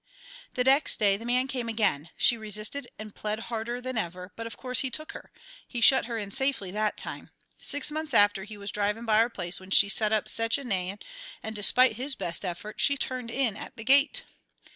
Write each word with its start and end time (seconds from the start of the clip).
"The 0.55 0.63
next 0.63 0.97
day 0.97 1.15
the 1.15 1.27
man 1.27 1.47
came 1.47 1.69
again. 1.69 2.09
She 2.17 2.35
resisted 2.35 2.87
and 2.97 3.13
plead 3.13 3.37
harder 3.53 3.79
than 3.79 3.99
ever, 3.99 4.31
but 4.35 4.47
of 4.47 4.57
course 4.57 4.79
he 4.79 4.89
took 4.89 5.11
her. 5.11 5.31
He 5.67 5.79
shut 5.79 6.05
her 6.05 6.17
in 6.17 6.31
safely 6.31 6.71
that 6.71 6.97
time. 6.97 7.29
Six 7.59 7.91
months 7.91 8.11
after 8.15 8.43
he 8.43 8.57
was 8.57 8.71
driving 8.71 9.05
by 9.05 9.17
our 9.17 9.29
place 9.29 9.59
when 9.59 9.69
she 9.69 9.89
set 9.89 10.11
up 10.11 10.27
sech 10.27 10.57
a 10.57 10.63
neighing, 10.63 10.97
and, 11.43 11.55
despite 11.55 11.97
his 11.97 12.15
best 12.15 12.43
efforts, 12.43 12.81
she 12.83 12.97
turned 12.97 13.29
in 13.29 13.55
at 13.55 13.77
the 13.77 13.83
gate. 13.83 14.23